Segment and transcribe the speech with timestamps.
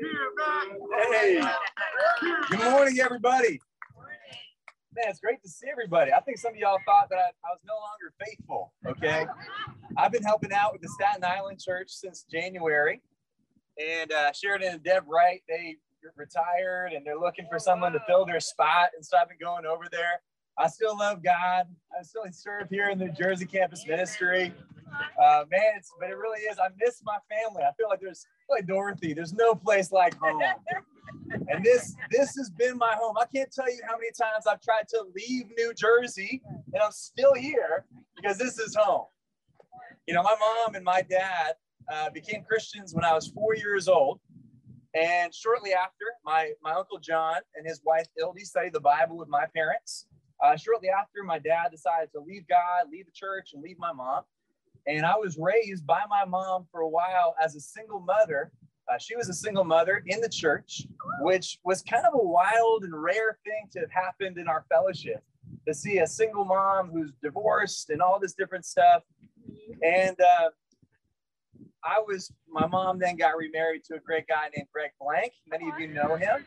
[0.00, 1.40] Hey,
[2.50, 3.60] good morning, everybody.
[4.94, 6.12] Man, it's great to see everybody.
[6.12, 8.72] I think some of y'all thought that I, I was no longer faithful.
[8.86, 9.26] Okay.
[9.96, 13.00] I've been helping out with the Staten Island Church since January.
[13.78, 15.76] And uh, Sheridan and Deb Wright, they
[16.16, 18.90] retired and they're looking for someone to fill their spot.
[18.94, 20.20] And so I've been going over there.
[20.58, 21.66] I still love God.
[21.98, 24.52] I still serve here in the Jersey campus ministry.
[25.20, 26.58] Uh, man, it's, but it really is.
[26.58, 27.62] I miss my family.
[27.62, 29.14] I feel like there's like Dorothy.
[29.14, 30.42] There's no place like home.
[31.48, 33.16] And this this has been my home.
[33.18, 36.92] I can't tell you how many times I've tried to leave New Jersey, and I'm
[36.92, 37.84] still here
[38.16, 39.06] because this is home.
[40.06, 41.54] You know, my mom and my dad
[41.92, 44.20] uh, became Christians when I was four years old.
[44.94, 49.28] And shortly after, my, my uncle John and his wife Ildy studied the Bible with
[49.28, 50.06] my parents.
[50.42, 53.92] Uh, shortly after, my dad decided to leave God, leave the church, and leave my
[53.92, 54.22] mom.
[54.88, 58.50] And I was raised by my mom for a while as a single mother.
[58.90, 60.86] Uh, she was a single mother in the church,
[61.20, 65.22] which was kind of a wild and rare thing to have happened in our fellowship
[65.66, 69.02] to see a single mom who's divorced and all this different stuff.
[69.82, 70.48] And uh,
[71.84, 75.32] I was, my mom then got remarried to a great guy named Greg Blank.
[75.46, 76.46] Many of you know him.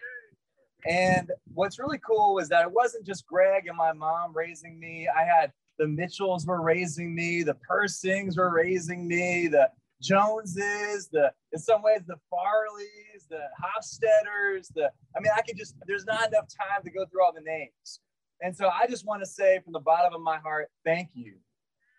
[0.87, 5.07] And what's really cool was that it wasn't just Greg and my mom raising me.
[5.07, 9.67] I had the Mitchells were raising me, the Persings were raising me, the
[9.99, 15.73] Joneses, the in some ways the Farleys, the Hofstetters, the I mean, I could just
[15.87, 17.99] there's not enough time to go through all the names.
[18.43, 21.33] And so I just want to say from the bottom of my heart, thank you.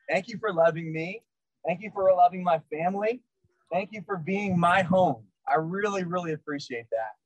[0.08, 1.22] Thank you for loving me.
[1.66, 3.20] Thank you for loving my family.
[3.72, 5.24] Thank you for being my home.
[5.48, 7.16] I really, really appreciate that.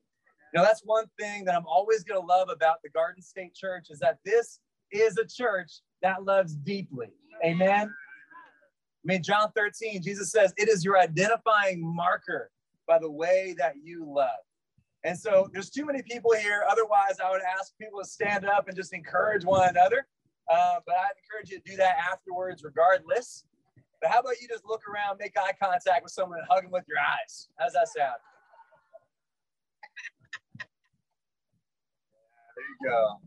[0.55, 3.89] Know, that's one thing that I'm always going to love about the Garden State Church
[3.91, 7.09] is that this is a church that loves deeply.
[7.45, 7.89] Amen.
[7.89, 12.51] I mean, John 13, Jesus says, it is your identifying marker
[12.89, 14.31] by the way that you love.
[15.05, 16.65] And so there's too many people here.
[16.69, 20.06] Otherwise, I would ask people to stand up and just encourage one another.
[20.53, 23.45] Uh, but I'd encourage you to do that afterwards, regardless.
[24.01, 26.73] But how about you just look around, make eye contact with someone, and hug them
[26.73, 27.49] with your eyes?
[27.59, 28.17] How's that sound?
[30.59, 30.69] there
[32.69, 33.21] you go.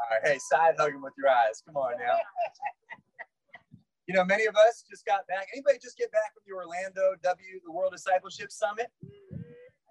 [0.00, 1.62] All right, hey, side hugging with your eyes.
[1.66, 2.16] Come on now.
[4.06, 5.46] You know, many of us just got back.
[5.54, 8.88] Anybody just get back from the Orlando W, the World Discipleship Summit?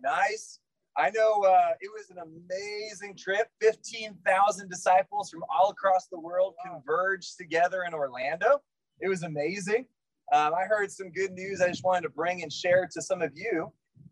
[0.03, 0.59] Nice.
[0.97, 3.47] I know uh, it was an amazing trip.
[3.61, 8.61] 15,000 disciples from all across the world converged together in Orlando.
[8.99, 9.85] It was amazing.
[10.33, 13.21] Um, I heard some good news I just wanted to bring and share to some
[13.21, 13.71] of you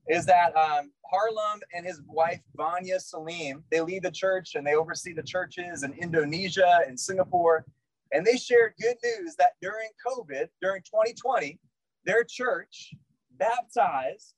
[0.10, 4.76] is that um, Harlem and his wife, Vanya Salim, they lead the church and they
[4.76, 7.66] oversee the churches in Indonesia and Singapore.
[8.14, 11.60] And they shared good news that during COVID, during 2020,
[12.06, 12.94] their church
[13.38, 14.34] baptized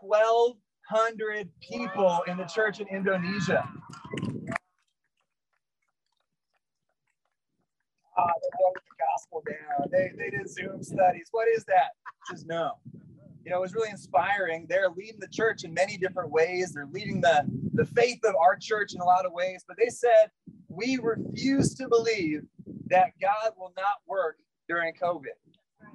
[0.00, 3.68] 1,200 people in the church in Indonesia.
[8.18, 9.88] Oh, they wrote the gospel down.
[9.92, 11.28] They, they did Zoom studies.
[11.30, 11.92] What is that?
[12.28, 12.78] Just no
[13.44, 14.66] you know, it was really inspiring.
[14.68, 16.72] They're leading the church in many different ways.
[16.72, 17.44] They're leading the,
[17.74, 19.64] the faith of our church in a lot of ways.
[19.66, 20.30] But they said,
[20.68, 22.42] we refuse to believe
[22.86, 24.38] that God will not work
[24.68, 25.36] during COVID.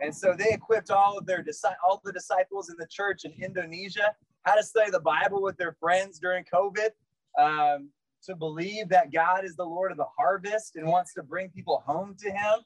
[0.02, 1.46] And so they equipped all of their
[1.84, 4.16] all the disciples in the church in Indonesia
[4.48, 6.90] how to study the Bible with their friends during COVID,
[7.38, 7.90] um,
[8.24, 11.84] to believe that God is the Lord of the harvest and wants to bring people
[11.86, 12.60] home to Him.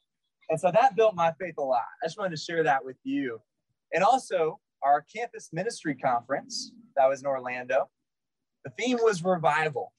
[0.50, 1.86] And so that built my faith a lot.
[2.04, 3.42] I just wanted to share that with you.
[3.94, 7.90] And also, our campus ministry conference that was in Orlando.
[8.64, 9.94] The theme was revival.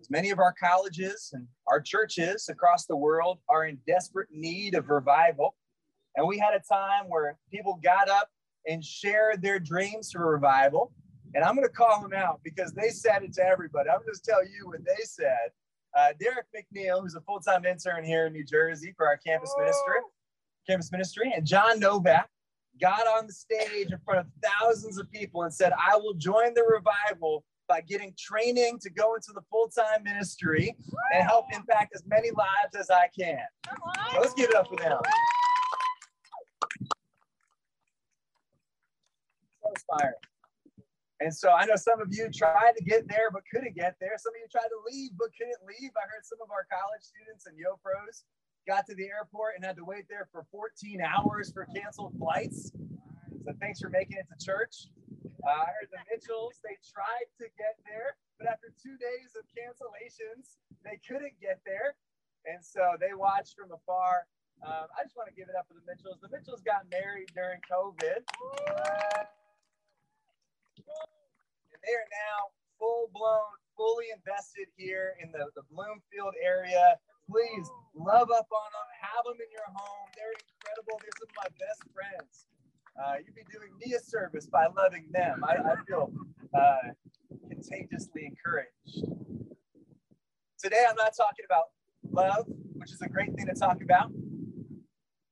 [0.00, 4.74] As Many of our colleges and our churches across the world are in desperate need
[4.74, 5.54] of revival.
[6.16, 8.28] And we had a time where people got up
[8.66, 10.92] and shared their dreams for revival.
[11.34, 13.88] And I'm going to call them out because they said it to everybody.
[13.88, 15.50] I'm going to tell you what they said.
[15.96, 19.96] Uh, Derek McNeil, who's a full-time intern here in New Jersey for our campus ministry,
[20.68, 22.28] campus ministry, and John Novak,
[22.80, 26.54] got on the stage in front of thousands of people and said, I will join
[26.54, 30.76] the revival by getting training to go into the full time ministry
[31.14, 33.38] and help impact as many lives as I can.
[34.12, 34.98] So let's give it up for them.
[39.62, 40.14] So inspiring.
[41.20, 44.16] And so I know some of you tried to get there but couldn't get there.
[44.16, 45.92] Some of you tried to leave but couldn't leave.
[45.94, 48.24] I heard some of our college students and Yo Pros
[48.66, 52.72] got to the airport and had to wait there for 14 hours for canceled flights.
[53.44, 54.88] So thanks for making it to church.
[55.40, 59.48] Uh, I heard the Mitchells, they tried to get there, but after two days of
[59.56, 61.96] cancellations, they couldn't get there.
[62.44, 64.28] And so they watched from afar.
[64.60, 66.20] Um, I just want to give it up for the Mitchells.
[66.20, 68.20] The Mitchells got married during COVID.
[70.76, 77.00] and they are now full blown, fully invested here in the, the Bloomfield area.
[77.30, 80.06] Please love up on them, have them in your home.
[80.18, 80.98] They're incredible.
[80.98, 82.50] They're some of my best friends.
[82.98, 85.44] Uh, you'd be doing me a service by loving them.
[85.46, 86.10] I, I feel
[86.52, 86.90] uh,
[87.48, 89.06] contagiously encouraged.
[90.58, 91.70] Today, I'm not talking about
[92.10, 94.10] love, which is a great thing to talk about.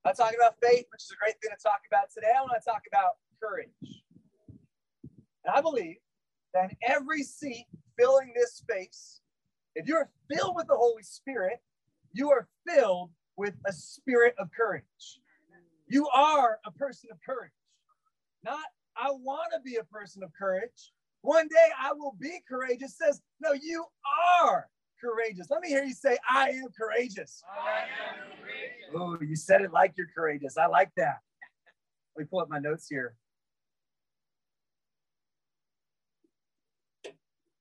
[0.04, 2.30] I'm talking about faith, which is a great thing to talk about today.
[2.30, 3.74] I want to talk about courage.
[5.44, 5.96] And I believe
[6.54, 7.66] that every seat
[7.98, 9.20] filling this space,
[9.74, 11.60] if you're filled with the Holy Spirit,
[12.12, 15.20] you are filled with a spirit of courage.
[15.86, 17.52] You are a person of courage.
[18.44, 18.64] Not,
[18.96, 20.92] I want to be a person of courage.
[21.22, 22.96] One day I will be courageous.
[22.96, 23.84] Says, no, you
[24.42, 24.68] are
[25.00, 25.48] courageous.
[25.50, 27.42] Let me hear you say, I am courageous.
[28.94, 30.56] Oh, you said it like you're courageous.
[30.56, 31.18] I like that.
[32.16, 33.14] Let me pull up my notes here.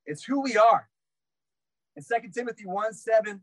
[0.06, 0.88] It's who we are.
[1.96, 3.42] In 2 Timothy 1 7,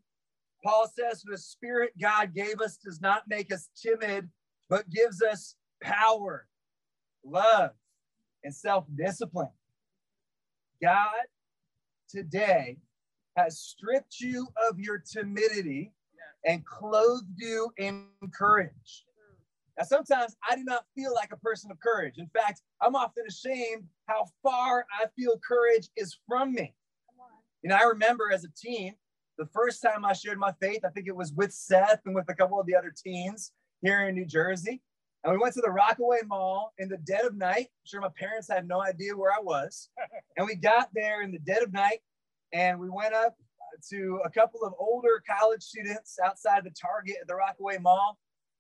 [0.66, 4.30] Paul says, The spirit God gave us does not make us timid,
[4.68, 6.48] but gives us power,
[7.24, 7.70] love,
[8.44, 9.52] and self discipline.
[10.82, 11.26] God
[12.10, 12.78] today
[13.38, 15.94] has stripped you of your timidity
[16.46, 19.06] and clothed you in courage.
[19.78, 22.16] Now, sometimes I do not feel like a person of courage.
[22.18, 26.74] In fact, I'm often ashamed how far I feel courage is from me.
[27.62, 28.96] You know, I remember as a teen,
[29.38, 32.30] the first time I shared my faith, I think it was with Seth and with
[32.30, 33.52] a couple of the other teens
[33.82, 34.82] here in New Jersey.
[35.24, 37.68] And we went to the Rockaway Mall in the dead of night.
[37.68, 39.90] I'm sure my parents had no idea where I was.
[40.38, 42.00] And we got there in the dead of night
[42.52, 43.38] and we went up
[43.90, 48.18] to a couple of older college students outside the Target at the Rockaway Mall.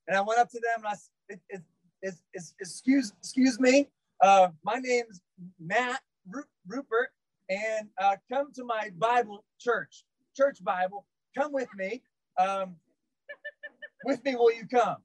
[0.07, 1.61] And I went up to them and I it, it,
[2.01, 3.89] it, it excuse excuse me,
[4.21, 5.21] uh, my name's
[5.59, 5.99] Matt
[6.67, 7.09] Rupert,
[7.49, 10.03] and uh, come to my Bible church,
[10.35, 11.05] church Bible.
[11.37, 12.03] Come with me.
[12.37, 12.75] Um,
[14.03, 14.97] with me, will you come?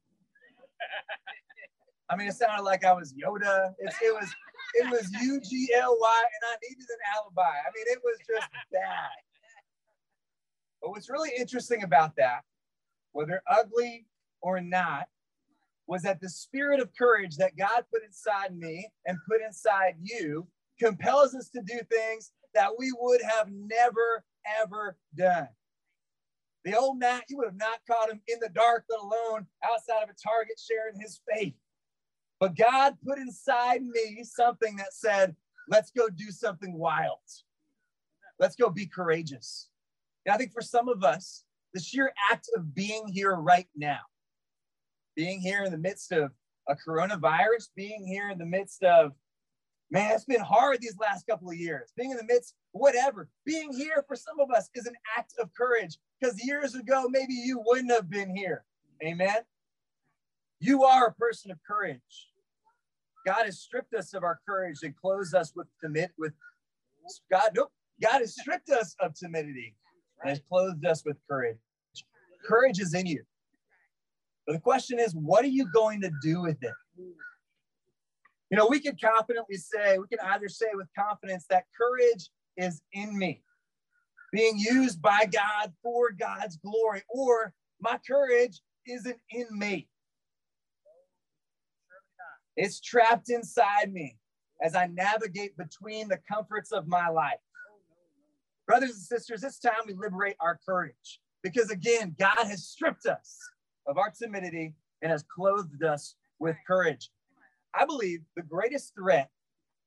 [2.08, 3.72] I mean, it sounded like I was Yoda.
[3.78, 4.28] It's, it was
[4.74, 7.42] it was U G L Y, and I needed an alibi.
[7.42, 9.10] I mean, it was just bad.
[10.82, 12.40] But what's really interesting about that,
[13.12, 14.06] whether ugly
[14.40, 15.06] or not,
[15.86, 20.46] was that the spirit of courage that God put inside me and put inside you
[20.78, 24.24] compels us to do things that we would have never,
[24.62, 25.48] ever done.
[26.64, 30.02] The old Matt, you would have not caught him in the dark, let alone outside
[30.02, 31.54] of a target sharing his faith.
[32.38, 35.36] But God put inside me something that said,
[35.68, 37.18] let's go do something wild.
[38.38, 39.68] Let's go be courageous.
[40.26, 44.00] And I think for some of us, the sheer act of being here right now,
[45.16, 46.30] being here in the midst of
[46.68, 49.12] a coronavirus, being here in the midst of,
[49.90, 53.72] man, it's been hard these last couple of years, being in the midst, whatever, being
[53.72, 57.62] here for some of us is an act of courage because years ago, maybe you
[57.64, 58.64] wouldn't have been here.
[59.04, 59.42] Amen.
[60.60, 62.28] You are a person of courage.
[63.26, 66.32] God has stripped us of our courage and clothes us with timid with
[67.30, 67.50] God.
[67.54, 67.72] Nope.
[68.00, 69.74] God has stripped us of timidity
[70.20, 71.58] and has clothed us with courage.
[72.46, 73.22] Courage is in you.
[74.46, 76.72] But the question is, what are you going to do with it?
[78.50, 82.82] You know, we can confidently say, we can either say with confidence that courage is
[82.92, 83.42] in me,
[84.32, 89.88] being used by God for God's glory, or my courage isn't in me.
[92.56, 94.18] It's trapped inside me
[94.60, 97.38] as I navigate between the comforts of my life.
[98.66, 103.38] Brothers and sisters, it's time we liberate our courage because, again, God has stripped us
[103.86, 107.10] of our timidity and has clothed us with courage.
[107.74, 109.30] I believe the greatest threat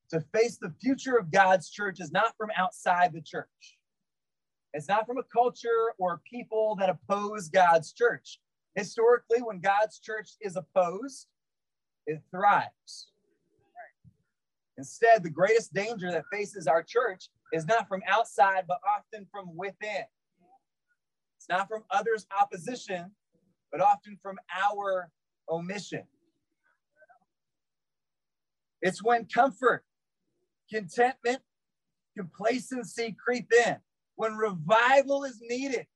[0.10, 3.48] to face the future of God's church is not from outside the church.
[4.74, 8.40] It's not from a culture or people that oppose God's church.
[8.76, 11.28] Historically, when God's church is opposed,
[12.08, 13.12] it thrives.
[14.78, 19.56] Instead, the greatest danger that faces our church is not from outside, but often from
[19.56, 20.04] within.
[21.38, 23.12] It's not from others' opposition,
[23.72, 25.12] but often from our
[25.50, 26.04] omission.
[28.84, 29.86] It's when comfort,
[30.70, 31.40] contentment,
[32.18, 33.78] complacency creep in,
[34.16, 35.88] when revival is needed.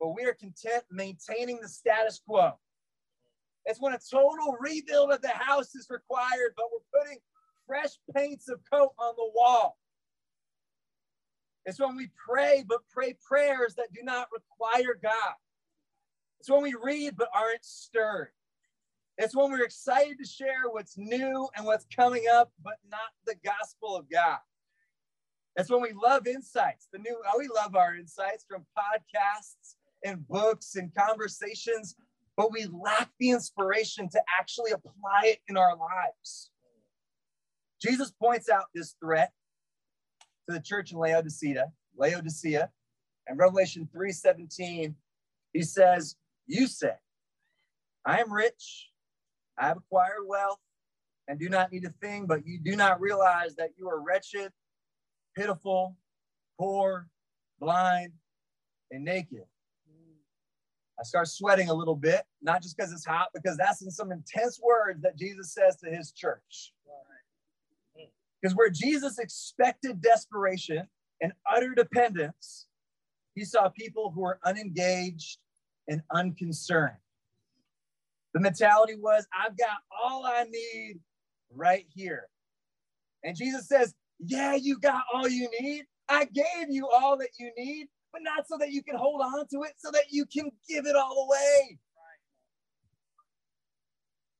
[0.00, 2.58] But we are content maintaining the status quo.
[3.64, 7.18] It's when a total rebuild of the house is required, but we're putting
[7.64, 9.78] fresh paints of coat on the wall.
[11.64, 15.34] It's when we pray, but pray prayers that do not require God.
[16.40, 18.30] It's when we read, but aren't stirred.
[19.22, 23.34] It's when we're excited to share what's new and what's coming up, but not the
[23.44, 24.38] gospel of God.
[25.56, 26.88] It's when we love insights.
[26.90, 31.96] The new, oh, we love our insights from podcasts and books and conversations,
[32.34, 36.48] but we lack the inspiration to actually apply it in our lives.
[37.82, 39.32] Jesus points out this threat
[40.48, 42.70] to the church in Laodicea, Laodicea,
[43.26, 44.94] and Revelation 3:17,
[45.52, 46.94] he says, You say,
[48.06, 48.89] I am rich,
[49.60, 50.58] I have acquired wealth,
[51.28, 54.52] and do not need a thing, but you do not realize that you are wretched,
[55.36, 55.96] pitiful,
[56.58, 57.08] poor,
[57.60, 58.12] blind,
[58.90, 59.44] and naked.
[60.98, 64.12] I start sweating a little bit, not just because it's hot, because that's in some
[64.12, 66.72] intense words that Jesus says to his church.
[68.40, 70.88] Because where Jesus expected desperation
[71.20, 72.66] and utter dependence,
[73.34, 75.38] he saw people who were unengaged
[75.88, 76.96] and unconcerned.
[78.34, 81.00] The mentality was, I've got all I need
[81.54, 82.28] right here.
[83.24, 85.84] And Jesus says, Yeah, you got all you need.
[86.08, 89.46] I gave you all that you need, but not so that you can hold on
[89.48, 91.78] to it, so that you can give it all away.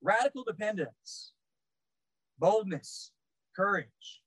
[0.02, 1.32] Radical dependence,
[2.38, 3.12] boldness,
[3.54, 4.22] courage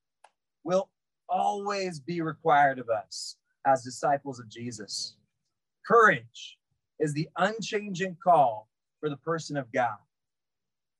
[0.63, 0.89] will
[1.27, 5.15] always be required of us as disciples of Jesus.
[5.85, 6.57] Courage
[6.99, 8.69] is the unchanging call
[9.03, 9.97] for the person of God.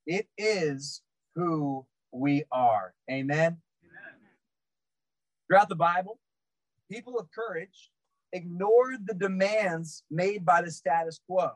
[0.06, 1.00] It is
[1.34, 2.92] who we are.
[3.10, 3.56] Amen.
[3.82, 4.20] Amen.
[5.48, 6.18] Throughout the Bible,
[6.92, 7.90] people of courage
[8.34, 11.52] ignored the demands made by the status quo.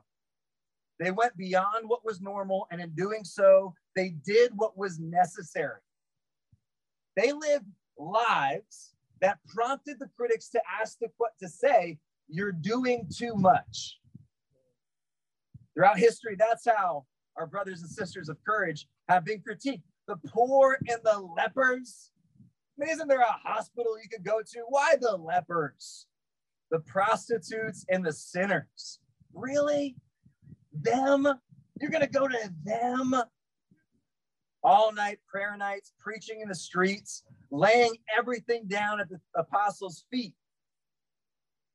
[0.98, 5.80] They went beyond what was normal, and in doing so, they did what was necessary.
[7.14, 7.66] They lived
[7.98, 11.08] lives that prompted the critics to ask the
[11.40, 13.97] to say, you're doing too much.
[15.78, 17.04] Throughout history, that's how
[17.36, 19.82] our brothers and sisters of courage have been critiqued.
[20.08, 22.10] The poor and the lepers.
[22.40, 24.64] I mean, isn't there a hospital you could go to?
[24.70, 26.06] Why the lepers?
[26.72, 28.98] The prostitutes and the sinners.
[29.32, 29.94] Really?
[30.72, 31.28] Them?
[31.80, 33.14] You're going to go to them?
[34.64, 40.34] All night prayer nights, preaching in the streets, laying everything down at the apostles' feet.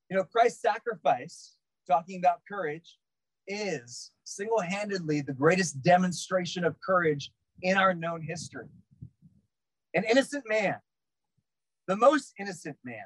[0.10, 1.56] You know, Christ's sacrifice,
[1.88, 2.98] talking about courage,
[3.48, 7.32] is single handedly the greatest demonstration of courage
[7.62, 8.68] in our known history.
[9.94, 10.76] An innocent man,
[11.88, 13.06] the most innocent man,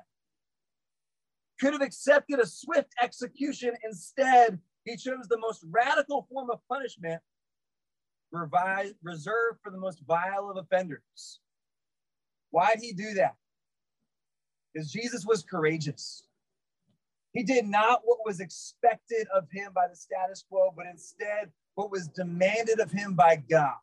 [1.59, 3.71] could have accepted a swift execution.
[3.83, 7.21] Instead, he chose the most radical form of punishment
[8.31, 11.39] reserved for the most vile of offenders.
[12.51, 13.35] Why did he do that?
[14.73, 16.26] Because Jesus was courageous.
[17.33, 21.91] He did not what was expected of him by the status quo, but instead what
[21.91, 23.75] was demanded of him by God.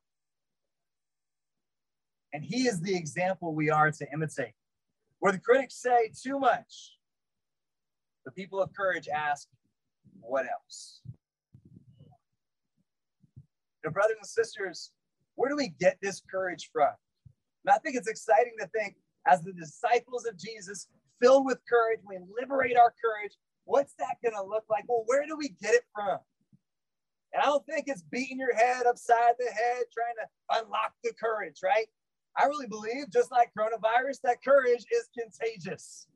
[2.32, 4.54] And he is the example we are to imitate.
[5.20, 6.98] Where the critics say too much,
[8.24, 9.46] the people of courage ask,
[10.20, 11.00] what else?
[13.84, 14.90] Now, brothers and sisters,
[15.36, 16.90] where do we get this courage from?
[17.64, 18.96] And I think it's exciting to think
[19.26, 20.88] as the disciples of Jesus,
[21.24, 23.32] filled with courage, we liberate our courage.
[23.64, 24.84] What's that going to look like?
[24.86, 26.18] Well, where do we get it from?
[27.32, 31.12] And I don't think it's beating your head upside the head, trying to unlock the
[31.18, 31.86] courage, right?
[32.36, 36.06] I really believe, just like coronavirus, that courage is contagious,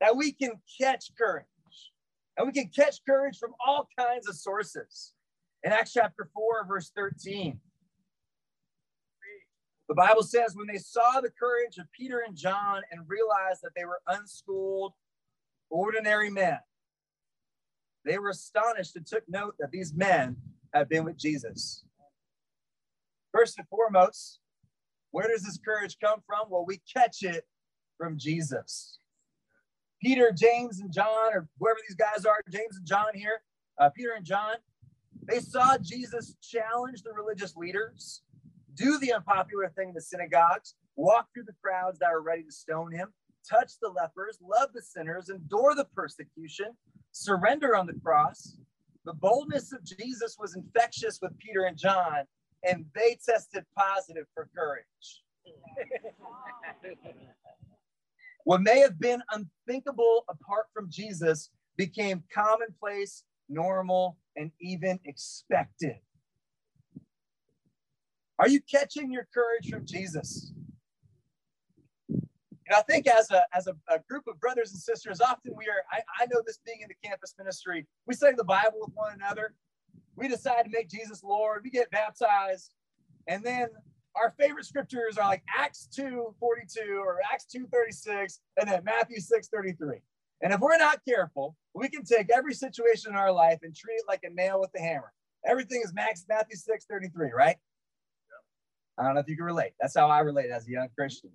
[0.00, 1.44] that we can catch courage.
[2.36, 5.12] And we can catch courage from all kinds of sources.
[5.64, 7.58] In Acts chapter 4, verse 13,
[9.88, 13.70] the Bible says when they saw the courage of Peter and John and realized that
[13.74, 14.92] they were unschooled,
[15.70, 16.58] ordinary men,
[18.04, 20.36] they were astonished and took note that these men
[20.74, 21.84] had been with Jesus.
[23.32, 24.40] First and foremost,
[25.10, 26.50] where does this courage come from?
[26.50, 27.46] Well, we catch it
[27.96, 28.98] from Jesus.
[30.02, 33.40] Peter, James, and John, or whoever these guys are, James and John here,
[33.80, 34.56] uh, Peter and John,
[35.24, 38.22] they saw Jesus challenge the religious leaders
[38.78, 42.52] do the unpopular thing in the synagogues, walk through the crowds that are ready to
[42.52, 43.12] stone him,
[43.48, 46.68] touch the lepers, love the sinners, endure the persecution,
[47.12, 48.56] surrender on the cross.
[49.04, 52.24] The boldness of Jesus was infectious with Peter and John,
[52.62, 55.22] and they tested positive for courage.
[58.44, 65.96] what may have been unthinkable apart from Jesus became commonplace, normal, and even expected.
[68.38, 70.52] Are you catching your courage from Jesus?
[72.08, 75.64] And I think as a, as a, a, group of brothers and sisters, often we
[75.64, 78.90] are, I, I know this being in the campus ministry, we study the Bible with
[78.94, 79.54] one another.
[80.16, 81.62] We decide to make Jesus Lord.
[81.64, 82.74] We get baptized.
[83.26, 83.68] And then
[84.14, 89.20] our favorite scriptures are like Acts 2 42 or Acts 2 36 and then Matthew
[89.20, 90.00] 6 33.
[90.42, 93.94] And if we're not careful, we can take every situation in our life and treat
[93.94, 95.12] it like a nail with a hammer.
[95.46, 97.56] Everything is Max Matthew 6 33, right?
[98.98, 99.72] I don't know if you can relate.
[99.80, 101.30] That's how I relate as a young Christian.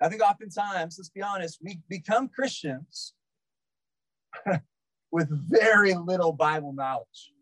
[0.00, 3.14] I think oftentimes, let's be honest, we become Christians
[5.12, 7.32] with very little Bible knowledge.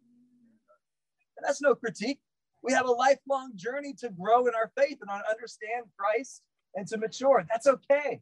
[1.38, 2.20] And that's no critique.
[2.62, 6.42] We have a lifelong journey to grow in our faith and understand Christ
[6.74, 7.46] and to mature.
[7.50, 8.20] That's okay.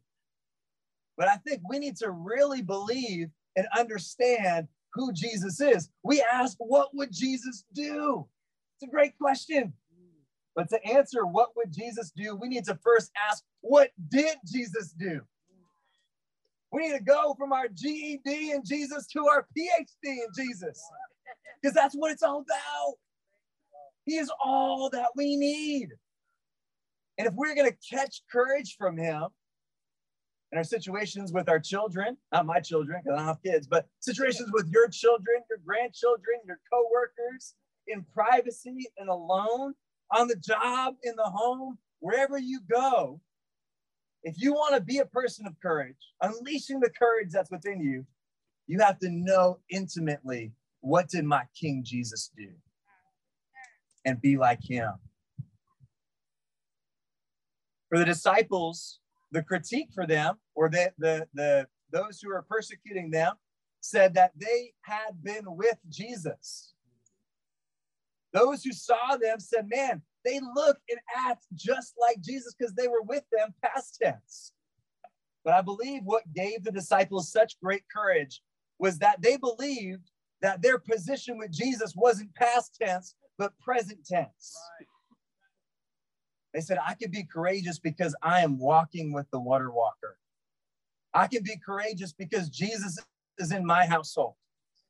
[1.17, 5.89] But I think we need to really believe and understand who Jesus is.
[6.03, 8.25] We ask, what would Jesus do?
[8.75, 9.73] It's a great question.
[10.59, 14.91] But to answer what would Jesus do, we need to first ask, what did Jesus
[14.91, 15.21] do?
[16.73, 20.77] We need to go from our GED in Jesus to our PhD in Jesus
[21.61, 22.95] because that's what it's all about.
[24.03, 25.91] He is all that we need.
[27.17, 29.27] And if we're going to catch courage from him
[30.51, 33.87] in our situations with our children, not my children, because I don't have kids, but
[34.01, 37.55] situations with your children, your grandchildren, your coworkers,
[37.87, 39.73] in privacy and alone,
[40.11, 43.21] on the job, in the home, wherever you go,
[44.23, 48.05] if you want to be a person of courage, unleashing the courage that's within you,
[48.67, 50.51] you have to know intimately
[50.81, 52.49] what did my King Jesus do
[54.05, 54.91] and be like him.
[57.89, 58.99] For the disciples,
[59.31, 63.33] the critique for them or the, the, the those who are persecuting them
[63.81, 66.73] said that they had been with Jesus.
[68.33, 72.87] Those who saw them said, man, they look and act just like Jesus because they
[72.87, 74.51] were with them past tense.
[75.43, 78.41] But I believe what gave the disciples such great courage
[78.77, 84.57] was that they believed that their position with Jesus wasn't past tense, but present tense.
[84.79, 84.87] Right.
[86.53, 90.17] They said, I can be courageous because I am walking with the water walker.
[91.13, 92.97] I can be courageous because Jesus
[93.37, 94.35] is in my household.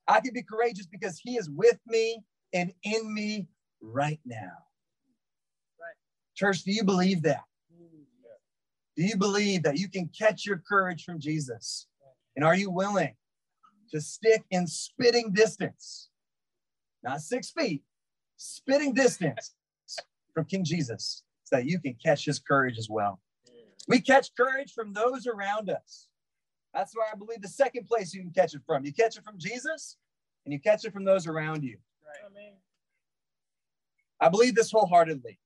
[0.06, 3.48] I can be courageous because he is with me and in me
[3.80, 4.52] right now.
[6.34, 7.44] Church, do you believe that?
[7.74, 8.04] Mm,
[8.96, 11.86] do you believe that you can catch your courage from Jesus?
[12.34, 13.14] And are you willing
[13.90, 16.08] to stick in spitting distance?
[17.02, 17.82] Not six feet,
[18.36, 19.54] spitting distance
[20.32, 23.20] from King Jesus so that you can catch his courage as well.
[23.88, 26.08] We catch courage from those around us.
[26.72, 28.84] That's why I believe the second place you can catch it from.
[28.84, 29.96] You catch it from Jesus
[30.44, 31.78] and you catch it from those around you.
[32.06, 32.54] Right.
[34.20, 35.38] I believe this wholeheartedly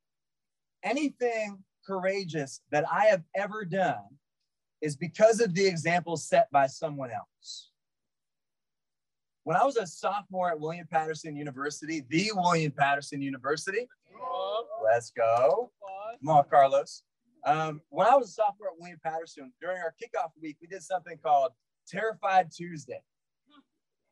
[0.85, 4.05] anything courageous that I have ever done
[4.81, 7.71] is because of the example set by someone else.
[9.45, 13.89] When I was a sophomore at William Paterson University, the William Paterson University,
[14.83, 15.71] let's go.
[16.21, 17.03] Come on, Carlos.
[17.45, 20.83] Um, when I was a sophomore at William Paterson, during our kickoff week, we did
[20.83, 21.53] something called
[21.87, 23.03] Terrified Tuesday.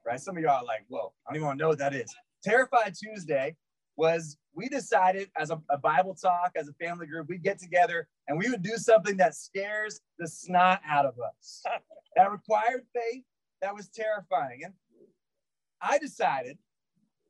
[0.04, 0.20] Right?
[0.20, 2.14] Some of y'all are like, whoa, I don't even want to know what that is.
[2.42, 3.56] Terrified Tuesday
[3.96, 8.08] was we decided as a, a, Bible talk, as a family group, we'd get together
[8.28, 11.62] and we would do something that scares the snot out of us.
[12.16, 13.22] that required faith,
[13.60, 14.62] that was terrifying.
[14.64, 14.74] And
[15.80, 16.58] I decided,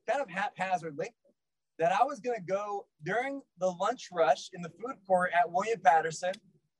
[0.08, 1.14] kind of haphazardly,
[1.78, 5.50] that I was going to go during the lunch rush in the food court at
[5.50, 6.32] William Paterson.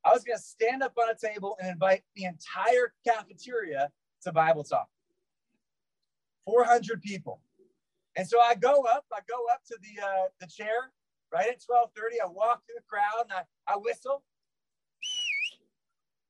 [0.04, 3.90] I was going to stand up on a table and invite the entire cafeteria
[4.22, 4.88] to Bible talk.
[6.44, 7.40] 400 people.
[8.16, 10.92] And so I go up, I go up to the uh, the chair
[11.32, 12.22] right at 12:30.
[12.22, 14.22] I walk through the crowd and I, I whistle.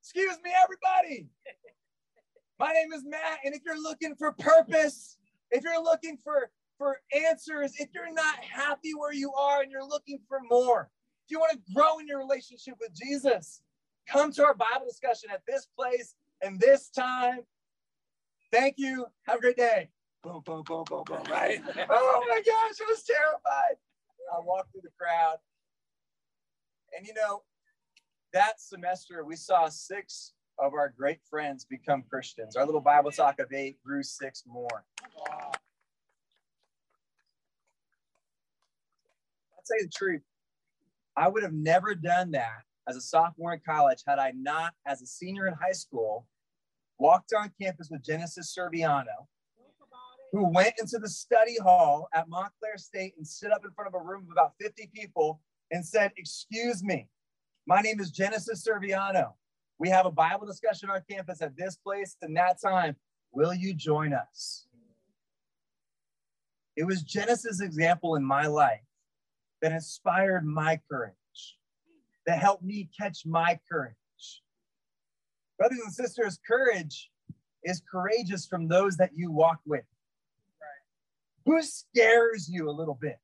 [0.00, 1.28] Excuse me, everybody.
[2.58, 5.16] My name is Matt, and if you're looking for purpose,
[5.50, 9.86] if you're looking for for answers, if you're not happy where you are and you're
[9.86, 10.88] looking for more,
[11.26, 13.62] if you want to grow in your relationship with Jesus,
[14.06, 17.40] come to our Bible discussion at this place and this time.
[18.52, 19.06] Thank you.
[19.26, 19.88] Have a great day
[20.22, 21.60] boom, boom, boom, boom, boom, right?
[21.90, 23.76] oh my gosh, I was terrified.
[24.32, 25.36] I walked through the crowd.
[26.96, 27.42] And you know,
[28.32, 32.56] that semester we saw six of our great friends become Christians.
[32.56, 34.84] Our little Bible talk of eight grew six more.
[35.16, 35.52] Wow.
[39.52, 40.22] I'll tell you the truth.
[41.16, 45.02] I would have never done that as a sophomore in college had I not, as
[45.02, 46.26] a senior in high school,
[46.98, 49.26] walked on campus with Genesis Serviano
[50.32, 54.00] who went into the study hall at Montclair State and stood up in front of
[54.00, 55.40] a room of about 50 people
[55.70, 57.08] and said, Excuse me,
[57.66, 59.34] my name is Genesis Serviano.
[59.78, 62.96] We have a Bible discussion on campus at this place and that time.
[63.32, 64.66] Will you join us?
[66.76, 68.80] It was Genesis' example in my life
[69.60, 71.14] that inspired my courage,
[72.26, 73.94] that helped me catch my courage.
[75.58, 77.10] Brothers and sisters, courage
[77.64, 79.84] is courageous from those that you walk with.
[81.46, 83.18] Who scares you a little bit?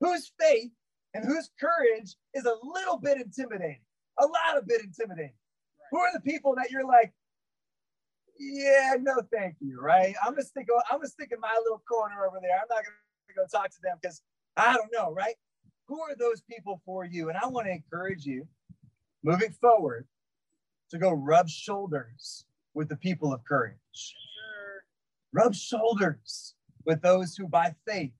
[0.00, 0.70] Whose faith
[1.14, 3.80] and whose courage is a little bit intimidating,
[4.18, 5.32] a lot of bit intimidating?
[5.32, 5.88] Right.
[5.90, 7.12] Who are the people that you're like,
[8.38, 10.14] yeah, no, thank you, right?
[10.24, 10.66] I'm gonna stick.
[10.90, 12.56] I'm gonna stick in my little corner over there.
[12.56, 14.22] I'm not gonna go talk to them because
[14.56, 15.34] I don't know, right?
[15.88, 17.28] Who are those people for you?
[17.28, 18.48] And I want to encourage you,
[19.22, 20.06] moving forward,
[20.90, 23.76] to go rub shoulders with the people of courage.
[23.92, 24.84] Sure.
[25.32, 26.53] Rub shoulders
[26.84, 28.12] with those who, by faith,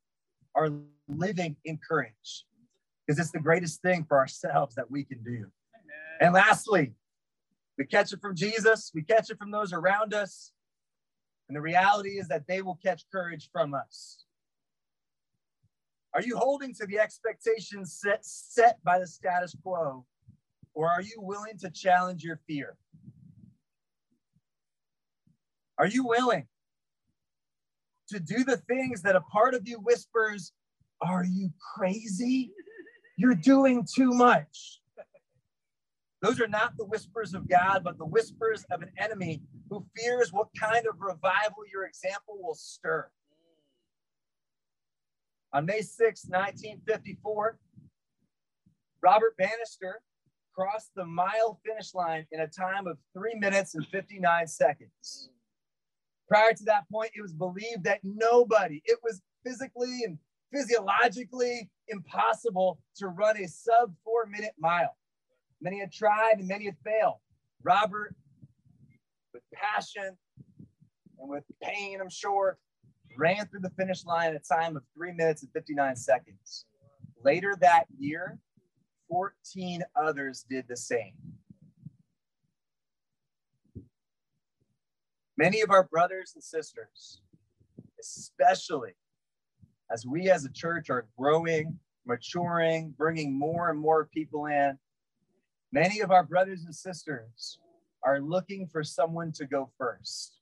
[0.54, 0.70] are
[1.08, 2.46] living in courage,
[3.06, 5.30] because it's the greatest thing for ourselves that we can do.
[5.30, 5.50] Amen.
[6.20, 6.94] And lastly,
[7.76, 10.52] we catch it from Jesus, we catch it from those around us.
[11.48, 14.24] And the reality is that they will catch courage from us.
[16.14, 20.06] Are you holding to the expectations set, set by the status quo,
[20.72, 22.76] or are you willing to challenge your fear?
[25.76, 26.46] Are you willing
[28.08, 30.52] to do the things that a part of you whispers,
[31.00, 32.52] Are you crazy?
[33.16, 34.80] You're doing too much.
[36.22, 40.32] Those are not the whispers of God, but the whispers of an enemy who fears
[40.32, 43.08] what kind of revival your example will stir.
[45.52, 47.58] On May 6, 1954,
[49.02, 50.00] Robert Bannister
[50.54, 55.28] crossed the mile finish line in a time of three minutes and 59 seconds.
[56.28, 60.18] Prior to that point, it was believed that nobody, it was physically and
[60.52, 64.96] physiologically impossible to run a sub four minute mile.
[65.60, 67.18] Many had tried and many had failed.
[67.62, 68.14] Robert,
[69.32, 70.16] with passion
[71.18, 72.58] and with pain, I'm sure,
[73.16, 76.66] ran through the finish line at a time of three minutes and 59 seconds.
[77.24, 78.38] Later that year,
[79.08, 81.14] 14 others did the same.
[85.36, 87.22] Many of our brothers and sisters,
[88.00, 88.92] especially
[89.92, 94.78] as we as a church are growing, maturing, bringing more and more people in,
[95.74, 97.58] Many of our brothers and sisters
[98.04, 100.38] are looking for someone to go first,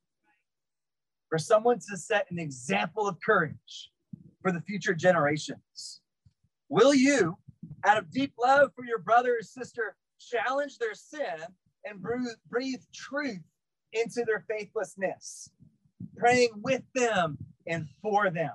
[1.30, 3.90] for someone to set an example of courage
[4.42, 6.02] for the future generations.
[6.68, 7.38] Will you,
[7.82, 11.40] out of deep love for your brother or sister, challenge their sin
[11.86, 12.04] and
[12.50, 13.40] breathe truth
[13.92, 15.50] into their faithlessness,
[16.16, 18.52] praying with them and for them?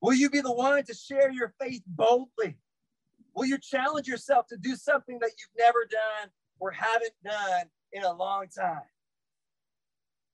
[0.00, 2.56] Will you be the one to share your faith boldly
[3.38, 6.28] Will you challenge yourself to do something that you've never done
[6.58, 8.82] or haven't done in a long time?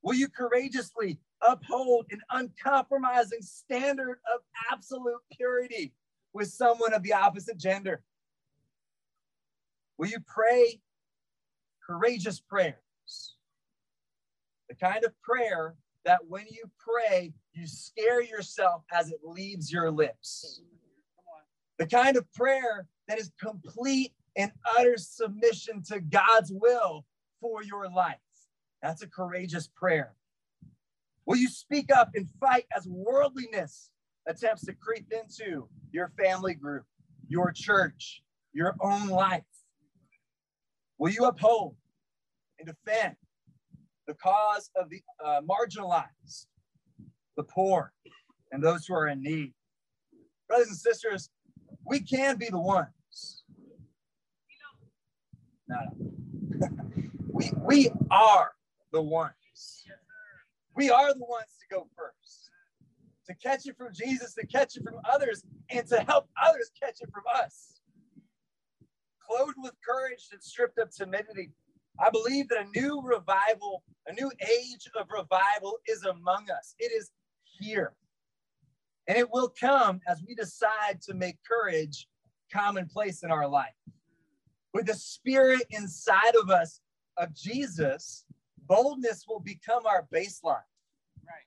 [0.00, 4.40] Will you courageously uphold an uncompromising standard of
[4.72, 5.92] absolute purity
[6.32, 8.02] with someone of the opposite gender?
[9.98, 10.80] Will you pray
[11.86, 13.33] courageous prayers?
[14.74, 19.90] The kind of prayer that when you pray, you scare yourself as it leaves your
[19.90, 20.62] lips.
[21.78, 27.04] The kind of prayer that is complete and utter submission to God's will
[27.40, 28.16] for your life.
[28.82, 30.14] That's a courageous prayer.
[31.24, 33.90] Will you speak up and fight as worldliness
[34.26, 36.84] attempts to creep into your family group,
[37.28, 39.44] your church, your own life?
[40.98, 41.76] Will you uphold
[42.58, 43.14] and defend
[44.06, 46.46] the cause of the uh, marginalized,
[47.36, 47.92] the poor,
[48.52, 49.52] and those who are in need?
[50.48, 51.30] Brothers and sisters,
[51.86, 53.44] we can be the ones.
[55.68, 55.76] No,
[56.50, 56.68] no.
[57.32, 58.52] we, we are
[58.92, 59.32] the ones.
[60.76, 62.50] We are the ones to go first,
[63.26, 67.00] to catch it from Jesus, to catch it from others, and to help others catch
[67.00, 67.80] it from us.
[69.24, 71.52] Clothed with courage and stripped of timidity,
[72.00, 76.74] I believe that a new revival, a new age of revival is among us.
[76.78, 77.10] It is
[77.44, 77.92] here.
[79.06, 82.08] And it will come as we decide to make courage
[82.52, 83.74] commonplace in our life.
[84.72, 86.80] With the spirit inside of us
[87.16, 88.24] of Jesus,
[88.66, 90.66] boldness will become our baseline.
[91.24, 91.46] Right.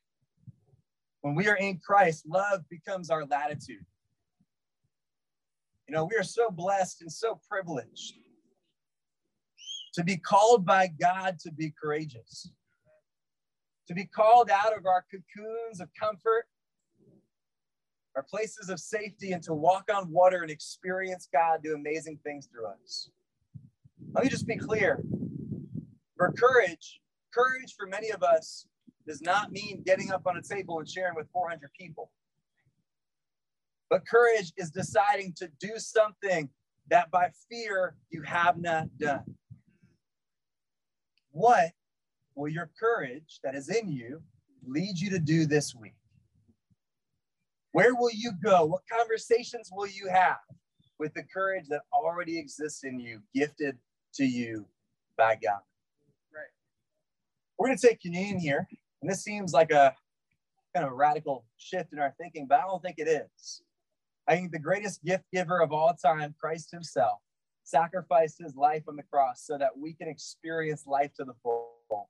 [1.22, 3.86] When we are in Christ, love becomes our latitude.
[5.88, 8.16] You know, we are so blessed and so privileged
[9.98, 12.52] to be called by God to be courageous,
[13.88, 16.46] to be called out of our cocoons of comfort
[18.18, 22.48] our places of safety, and to walk on water and experience God do amazing things
[22.48, 23.12] through us.
[24.12, 25.04] Let me just be clear.
[26.18, 27.00] For courage,
[27.32, 28.66] courage for many of us
[29.08, 32.10] does not mean getting up on a table and sharing with 400 people.
[33.88, 36.50] But courage is deciding to do something
[36.90, 39.36] that by fear you have not done.
[41.38, 41.70] What
[42.34, 44.24] will your courage that is in you
[44.66, 45.94] lead you to do this week?
[47.74, 48.66] Where will you go?
[48.66, 50.40] What conversations will you have
[50.98, 53.78] with the courage that already exists in you, gifted
[54.16, 54.66] to you
[55.16, 55.60] by God?
[56.34, 56.50] Right.
[57.60, 58.68] We're going to take communion here.
[59.04, 59.94] And this seems like a
[60.74, 63.62] kind of a radical shift in our thinking, but I don't think it is.
[64.28, 67.20] I think the greatest gift giver of all time, Christ Himself,
[67.68, 72.10] sacrificed His life on the cross so that we can experience life to the full,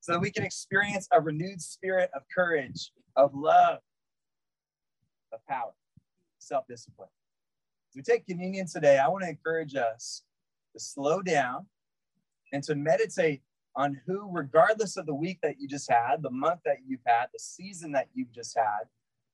[0.00, 3.78] so that we can experience a renewed spirit of courage, of love,
[5.32, 5.72] of power,
[6.38, 7.08] self discipline.
[7.90, 10.22] As we take communion today, I want to encourage us
[10.72, 11.66] to slow down
[12.52, 13.42] and to meditate
[13.76, 17.26] on who, regardless of the week that you just had, the month that you've had,
[17.32, 18.84] the season that you've just had,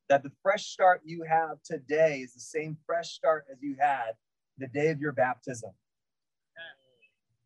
[0.08, 4.12] that the fresh start you have today is the same fresh start as you had
[4.58, 5.70] the day of your baptism.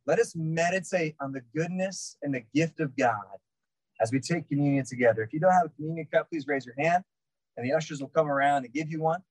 [0.06, 3.38] Let us meditate on the goodness and the gift of God
[4.00, 5.22] as we take communion together.
[5.22, 7.04] If you don't have a communion cup, please raise your hand
[7.56, 9.22] and the ushers will come around and give you one.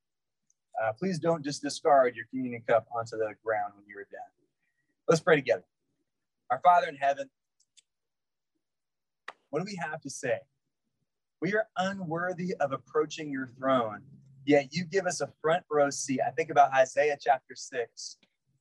[0.82, 4.22] Uh, please don't just discard your communion cup onto the ground when you're done.
[5.08, 5.65] Let's pray together.
[6.50, 7.30] Our Father in heaven,
[9.50, 10.39] what do we have to say?
[11.41, 14.04] We are unworthy of approaching your throne,
[14.45, 16.21] yet you give us a front row seat.
[16.25, 18.17] I think about Isaiah chapter 6,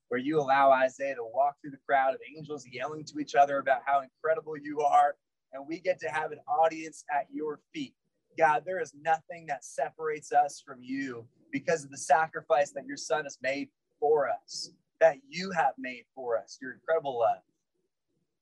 [0.09, 3.59] where you allow Isaiah to walk through the crowd of angels yelling to each other
[3.59, 5.15] about how incredible you are,
[5.53, 7.95] and we get to have an audience at your feet.
[8.39, 12.97] God, there is nothing that separates us from you because of the sacrifice that your
[12.97, 17.43] son has made for us, that you have made for us, your incredible love.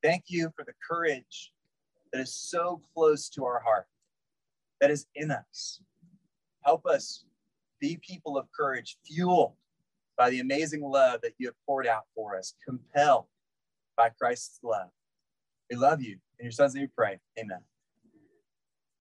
[0.02, 1.52] Thank you for the courage
[2.12, 3.86] that is so close to our heart
[4.80, 5.80] that is in us.
[6.64, 7.24] Help us
[7.80, 9.54] be people of courage, fueled
[10.16, 13.26] by the amazing love that you have poured out for us, compelled
[13.96, 14.88] by Christ's love.
[15.70, 16.18] We love you.
[16.38, 17.18] In your son's name we pray.
[17.38, 17.60] Amen.